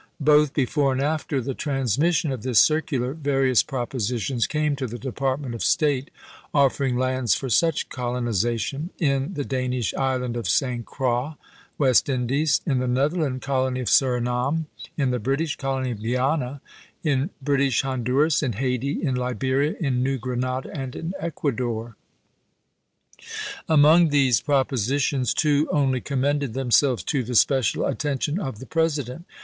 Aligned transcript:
Both 0.19 0.55
before 0.55 0.93
and 0.93 0.99
after 0.99 1.39
the 1.41 1.53
transmission 1.53 2.31
of 2.31 2.41
this 2.41 2.57
circular, 2.59 3.13
various 3.13 3.61
propositions 3.61 4.47
came 4.47 4.75
to 4.77 4.87
the 4.87 4.97
Depart 4.97 5.41
ment 5.41 5.53
of 5.53 5.63
State 5.63 6.09
offering 6.55 6.97
lands 6.97 7.35
for 7.35 7.49
such 7.49 7.87
colonization: 7.87 8.89
in 8.97 9.35
the 9.35 9.45
Danish 9.45 9.93
Island 9.93 10.35
of 10.37 10.49
St. 10.49 10.87
Croix, 10.87 11.33
West 11.77 12.09
Indies; 12.09 12.61
in 12.65 12.79
the 12.79 12.87
Netherland 12.87 13.43
colony 13.43 13.79
of 13.79 13.89
Surinam; 13.91 14.65
in 14.97 15.11
the 15.11 15.19
British 15.19 15.55
colony 15.57 15.91
of 15.91 16.01
Guiana; 16.01 16.61
in 17.03 17.29
British 17.39 17.83
Honduras; 17.83 18.41
in 18.41 18.53
Hayti; 18.53 19.03
in 19.03 19.13
Liberia; 19.13 19.75
in 19.79 20.01
New 20.01 20.17
Granada, 20.17 20.71
and 20.73 20.95
in 20.95 21.13
Ecuador. 21.19 21.95
Among 23.69 24.09
these 24.09 24.41
propositions 24.41 25.31
two 25.35 25.69
only 25.71 26.01
commended 26.01 26.55
themselves 26.55 27.03
to 27.03 27.21
the 27.23 27.35
special 27.35 27.85
attention 27.85 28.39
of 28.39 28.57
the 28.57 28.65
President. 28.65 29.25